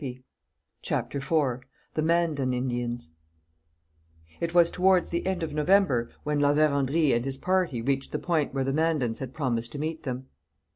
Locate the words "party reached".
7.37-8.11